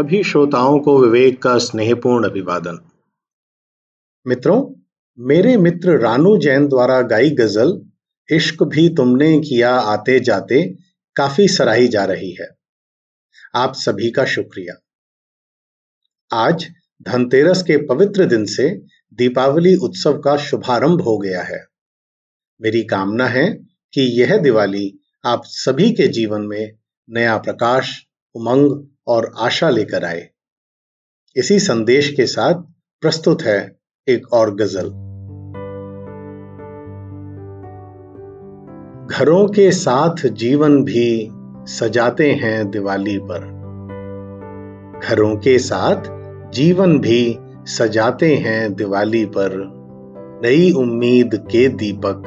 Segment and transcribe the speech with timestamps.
[0.00, 2.78] सभी श्रोताओं को विवेक का स्नेहपूर्ण अभिवादन।
[4.26, 4.74] मित्रों,
[5.18, 7.82] मेरे मित्र रानू जैन द्वारा गाई गज़ल,
[8.32, 10.76] इश्क भी तुमने किया आते जाते
[11.16, 12.48] काफ़ी सराही जा रही है।
[13.54, 14.74] आप सभी का शुक्रिया।
[16.32, 16.70] आज
[17.02, 18.82] धनतेरस के पवित्र दिन से
[19.14, 21.66] दीपावली उत्सव का शुभारंभ हो गया है।
[22.60, 23.54] मेरी कामना है
[23.92, 26.72] कि यह दिवाली आप सभी के जीवन में
[27.10, 30.28] नया प्रकाश, उमंग और आशा लेकर आए।
[31.36, 32.54] इसी संदेश के साथ
[33.00, 35.10] प्रस्तुत है एक और गज़ल।
[39.16, 41.30] घरों के साथ जीवन भी
[41.66, 43.60] सजाते हैं दिवाली पर।
[45.04, 46.02] घरों के साथ
[46.52, 49.80] जीवन भी सजाते हैं दिवाली पर।
[50.42, 52.22] नई उम्मीद के दीपक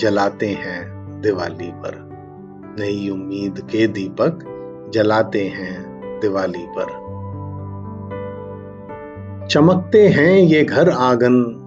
[0.00, 2.06] जलाते हैं दिवाली पर।
[2.78, 4.52] नई उम्मीद के दीपक
[4.94, 5.85] जलाते हैं
[6.20, 7.06] दिवाली पर।
[9.46, 11.62] चमकते हैं ये घर आँगन,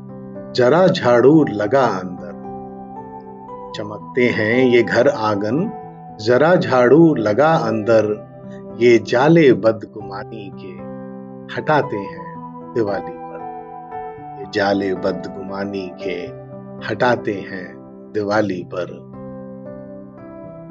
[0.56, 2.40] जरा झाड़ू लगा अंदर।
[3.78, 5.72] चमकते हैं ये घर आँगन,
[6.22, 8.30] जरा झाड़ू लगा अंदर,
[8.80, 10.90] ये जाले बदगुमानी के
[11.56, 13.40] हटाते हैं दिवाली पर।
[14.40, 16.50] ये जाले बदगुमानी के
[16.88, 17.80] हटाते हैं
[18.14, 19.09] दिवाली पर।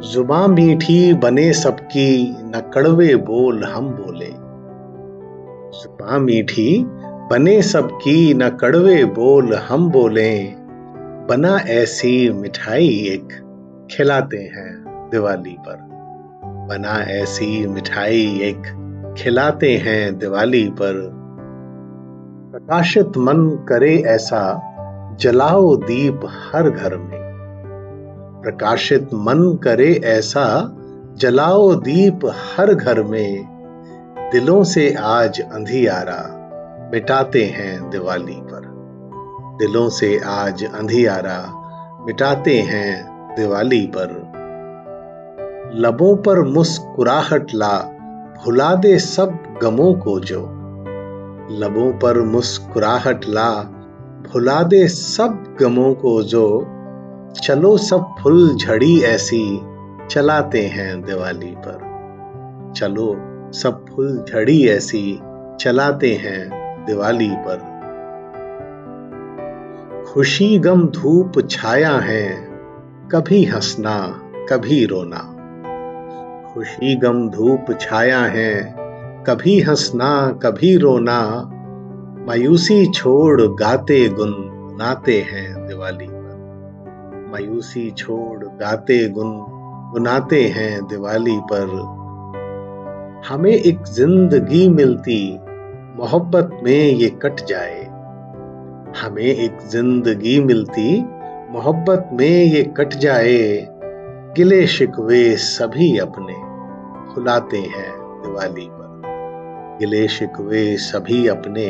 [0.01, 4.27] जुबा मीठी बने सबकी, न कड़वे बोल हम बोले।
[5.79, 6.85] जुबा मीठी
[7.31, 10.39] बने सबकी, न कड़वे बोल हम बोले।
[11.29, 13.29] बना ऐसी मिठाई एक,
[13.91, 15.77] खिलाते हैं दिवाली पर।
[16.45, 18.63] बना ऐसी मिठाई एक,
[19.19, 21.11] खिलाते हैं दिवाली पर।
[22.53, 24.63] प्रकाशित मन करे ऐसा,
[25.21, 26.21] जलाओ दीप
[26.53, 27.28] हर घर में।
[28.49, 30.77] प्रकाशित मन करे ऐसा,
[31.17, 33.47] जलाओ दीप हर घर में।
[34.33, 36.35] दिलों से आज अंधियारा,
[36.93, 38.61] मिटाते हैं दिवाली पर।
[39.59, 41.45] दिलों से आज अंधियारा,
[42.07, 44.09] मिटाते हैं दिवाली पर।
[45.75, 47.79] लबों पर मुस्कुराहट ला,
[48.45, 50.41] भुला दे सब गमों को जो।
[51.51, 53.51] लबों पर मुस्कुराहट ला,
[54.33, 56.75] भुला दे सब गमों को जो।
[57.35, 59.61] चलो सब फुल झड़ी ऐसी
[60.11, 61.89] चलाते हैं दिवाली पर।
[62.77, 63.17] चलो
[63.53, 65.21] सब फुल झड़ी ऐसी
[65.61, 66.51] चलाते हैं
[66.85, 67.79] दिवाली पर।
[70.13, 72.49] खुशी गम धूप छाया है,
[73.13, 75.35] कभी हंसना, कभी रोना।
[76.55, 78.75] खुशी गम धूप छाया है,
[79.27, 81.23] कभी हंसना, कभी रोना।
[82.27, 86.18] मायूसी छोड़ गाते गुनगुनाते हैं दिवाली।
[87.31, 89.31] मायूसी छोड़ गाते गुन,
[89.93, 91.77] गुनाते हैं दिवाली पर।
[93.29, 95.39] हमें एक ज़िंदगी मिलती,
[95.97, 97.85] मोहब्बत में ये कट जाए।
[99.03, 101.03] हमें एक ज़िंदगी मिलती,
[101.51, 103.69] मोहब्बत में ये कट जाए।
[104.37, 106.35] गिले शिकवे सभी अपने
[107.15, 107.91] भुलाते हैं
[108.23, 109.03] दिवाली पर।
[109.81, 111.67] गिले शिकवे सभी अपने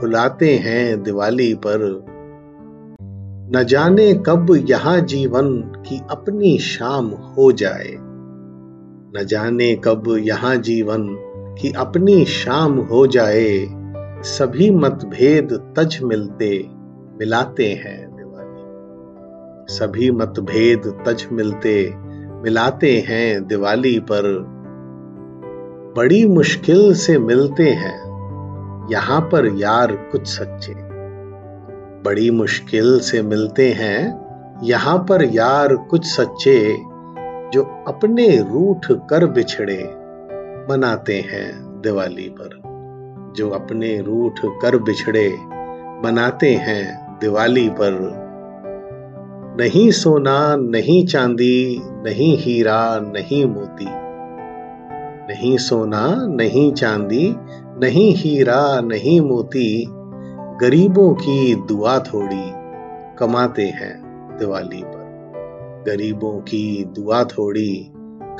[0.00, 2.13] भुलाते हैं दिवाली पर।
[3.44, 7.90] न जाने कब यहाँ जीवन की अपनी शाम हो जाए।
[9.16, 11.06] न जाने कब यहाँ जीवन
[11.60, 13.66] की अपनी शाम हो जाए।
[14.24, 16.66] सभी मतभेद तज मिलते,
[17.18, 21.94] मिलाते हैं दिवाली। सभी मतभेद तज मिलते,
[22.42, 24.32] मिलाते हैं दिवाली पर।
[25.96, 27.96] बड़ी मुश्किल से मिलते हैं,
[28.92, 30.93] यहाँ पर यार कुछ सच्चे।
[32.04, 34.24] बड़ी मुश्किल से मिलते हैं,
[34.62, 36.76] यहाँ पर यार कुछ सच्चे
[37.50, 39.84] जो अपने रूठ कर बिछड़े
[40.70, 42.62] मनाते हैं दिवाली पर।
[43.36, 45.28] जो अपने रूठ कर बिछड़े
[46.04, 48.24] मनाते हैं दिवाली पर।
[49.60, 53.86] नहीं सोना, नहीं चांदी, नहीं हीरा, नहीं मोती।
[55.32, 57.36] नहीं सोना, नहीं चांदी,
[57.82, 59.93] नहीं हीरा, नहीं मोती।
[60.60, 62.52] गरीबों की दुआ थोड़ी
[63.18, 63.94] कमाते हैं
[64.38, 67.90] दिवाली पर। गरीबों की दुआ थोड़ी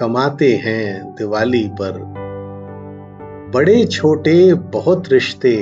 [0.00, 1.98] कमाते हैं दिवाली पर।
[3.54, 5.56] बड़े छोटे बहुत रिश्ते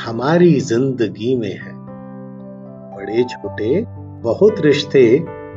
[0.00, 1.74] हमारी ज़िंदगी में है।
[2.96, 3.84] बड़े छोटे
[4.22, 5.06] बहुत रिश्ते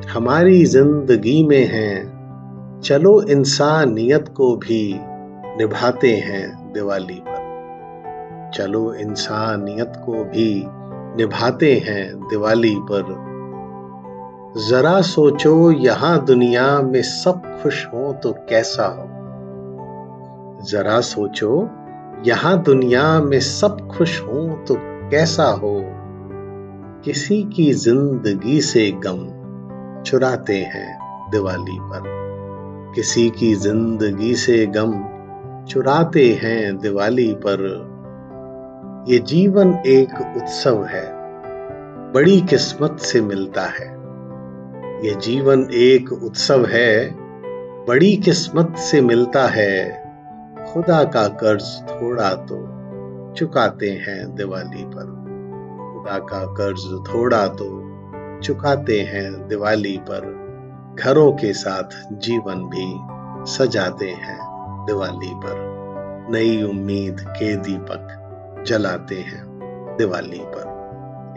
[0.10, 1.98] हमारी ज़िंदगी में हैं।
[2.84, 5.00] चलो इंसानियत को भी
[5.58, 7.39] निभाते हैं दिवाली पर।
[8.54, 10.63] चलो इंसानियत को भी
[11.18, 13.30] निभाते हैं दिवाली पर।
[14.69, 19.06] जरा सोचो यहाँ दुनिया में सब खुश हो तो कैसा हो?
[20.63, 21.69] जरा सोचो
[22.25, 24.75] यहाँ दुनिया में सब खुश हो तो
[25.10, 25.81] कैसा हो?
[27.06, 29.28] किसी की ज़िंदगी से गम
[30.04, 31.00] चुराते हैं
[31.31, 32.02] दिवाली पर।
[32.95, 34.94] किसी की ज़िंदगी से गम
[35.66, 37.90] चुराते हैं दिवाली पर।
[39.07, 41.06] ये जीवन एक उत्सव है।
[42.12, 43.88] बड़ी किस्मत से मिलता है।
[45.06, 47.16] ये जीवन एक उत्सव है।
[47.86, 50.04] बड़ी किस्मत से मिलता है।
[50.74, 52.56] खुदा का कर्ज थोड़ा तो
[53.36, 55.06] चुकाते हैं दिवाली पर।
[55.94, 57.68] खुदा का कर्ज थोड़ा तो
[58.42, 60.40] चुकाते हैं दिवाली पर।
[61.00, 63.00] घरों के साथ जीवन भी
[63.52, 64.40] सजाते हैं
[64.88, 65.69] दिवाली पर।
[66.31, 68.19] नई उम्मीद के दीपक
[68.64, 69.44] जलाते हैं
[69.98, 70.70] दिवाली पर।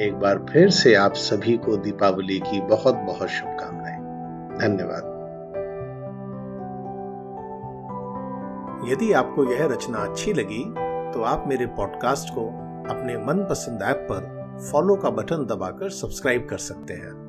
[0.01, 3.99] एक बार फिर से आप सभी को दीपावली की बहुत बहुत शुभकामनाएँ।
[4.59, 5.13] धन्यवाद।
[8.93, 10.65] यदि आपको यह रचना अच्छी लगी
[11.13, 12.47] तो आप मेरे पॉडकास्ट को
[12.95, 14.43] अपने मनपसंद ऐप पर
[14.73, 17.23] फॉलो का बटन दबाकर सब्सक्राइब कर सकते हैं।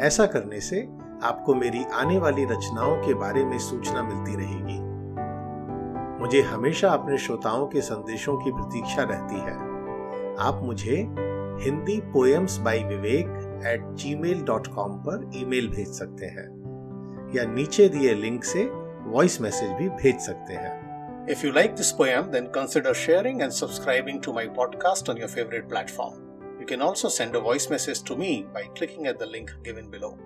[0.00, 0.88] ऐसा करने से
[1.22, 4.83] आपको मेरी आने वाली रचनाओं के बारे में सूचना मिलती रहेगी।
[6.24, 9.52] मुझे हमेशा अपने श्रोताओं के संदेशों की प्रतीक्षा रहती है
[10.40, 10.96] आप मुझे
[11.64, 13.84] Hindi poems by Vivek at
[14.22, 16.46] gmail dot com पर ईमेल भेज सकते हैं
[17.36, 18.64] या नीचे दिए लिंक से
[19.10, 20.72] वॉइस मैसेज भी भेज सकते हैं
[21.34, 25.32] If you like this poem, then consider sharing and subscribing to my podcast on your
[25.36, 26.20] favorite platform.
[26.60, 29.90] You can also send a voice message to me by clicking at the link given
[29.90, 30.16] below.